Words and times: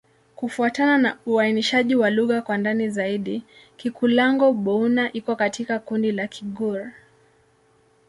Kufuatana 0.35 0.97
na 0.97 1.17
uainishaji 1.25 1.95
wa 1.95 2.09
lugha 2.09 2.41
kwa 2.41 2.57
ndani 2.57 2.89
zaidi, 2.89 3.43
Kikulango-Bouna 3.77 5.11
iko 5.13 5.35
katika 5.35 5.79
kundi 5.79 6.11
la 6.11 6.27
Kigur. 6.27 6.91